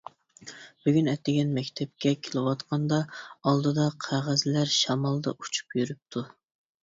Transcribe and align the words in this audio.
بۈگۈن 0.85 1.09
ئەتىگەن 1.11 1.51
مەكتەپكە 1.57 2.13
كېلىۋاتقاندا، 2.27 2.99
ئالدىدا 3.51 3.85
قەغەزلەر 4.05 4.73
شامالدا 4.79 5.35
ئۇچۇپ 5.41 5.77
يۈرۈپتۇ. 5.81 6.25